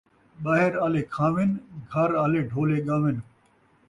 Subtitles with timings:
[0.43, 1.49] ٻاہر آلے کھاون،
[1.91, 3.17] گھر آلے ڈھولے ڳاون